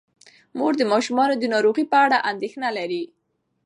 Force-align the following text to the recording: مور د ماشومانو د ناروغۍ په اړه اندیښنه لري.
مور 0.57 0.73
د 0.77 0.81
ماشومانو 0.91 1.33
د 1.37 1.43
ناروغۍ 1.53 1.85
په 1.91 1.97
اړه 2.05 2.17
اندیښنه 2.31 2.69
لري. 2.77 3.03